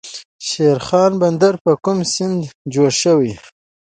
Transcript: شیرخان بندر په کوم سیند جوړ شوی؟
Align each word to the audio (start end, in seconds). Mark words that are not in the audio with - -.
شیرخان 0.47 1.11
بندر 1.21 1.53
په 1.63 1.71
کوم 1.83 1.97
سیند 2.13 2.39
جوړ 2.73 2.91
شوی؟ 3.01 3.33